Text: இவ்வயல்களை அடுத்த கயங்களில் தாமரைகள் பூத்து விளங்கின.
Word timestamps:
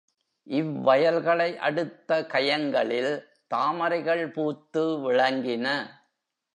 இவ்வயல்களை 0.47 1.57
அடுத்த 1.57 2.21
கயங்களில் 2.29 3.13
தாமரைகள் 3.47 4.31
பூத்து 4.31 4.83
விளங்கின. 5.05 5.67